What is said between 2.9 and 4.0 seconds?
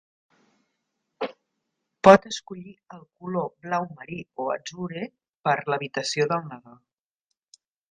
el color blau